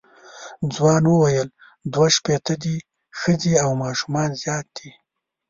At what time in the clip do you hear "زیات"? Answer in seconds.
4.41-4.67